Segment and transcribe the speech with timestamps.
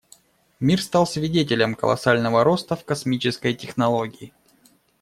[0.59, 4.33] Мир стал свидетелем колоссального роста в космической технологии.